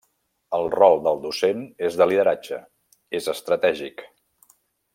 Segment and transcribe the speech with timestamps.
[0.59, 2.59] El rol del docent és de lideratge,
[3.21, 4.03] és estratègic.